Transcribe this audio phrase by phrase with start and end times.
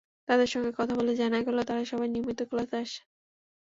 [0.27, 3.01] তাদের সঙ্গে কথা বলে জানা গেল, তারা সবাই নিয়মিত ক্লাসে আসে।